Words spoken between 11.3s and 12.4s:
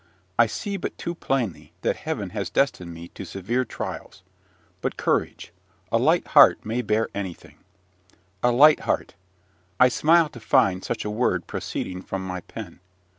proceeding from my